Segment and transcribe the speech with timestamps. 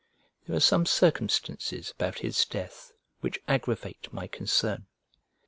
[0.47, 4.87] There are some circumstances about his death, which aggravate my concern.